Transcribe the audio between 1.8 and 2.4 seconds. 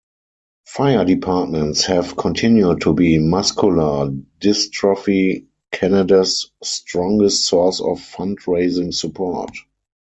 have